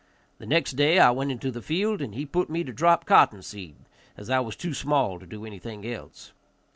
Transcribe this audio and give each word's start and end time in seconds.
The 0.39 0.47
next 0.47 0.71
day 0.71 0.97
I 0.97 1.11
went 1.11 1.29
into 1.31 1.51
the 1.51 1.61
field, 1.61 2.01
and 2.01 2.15
he 2.15 2.25
put 2.25 2.49
me 2.49 2.63
to 2.63 2.73
drop 2.73 3.05
cotton 3.05 3.43
seed, 3.43 3.75
as 4.17 4.31
I 4.31 4.39
was 4.39 4.55
too 4.55 4.73
small 4.73 5.19
to 5.19 5.27
do 5.27 5.45
anything 5.45 5.85
else. 5.85 6.33